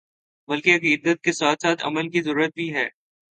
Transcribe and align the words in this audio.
بلکہ 0.47 0.75
عقیدت 0.75 1.21
کے 1.23 1.31
ساتھ 1.31 1.61
ساتھ 1.61 1.85
عمل 1.85 2.09
کی 2.09 2.21
ضرورت 2.21 2.51
بھی 2.55 2.73
ہے۔ 2.75 2.87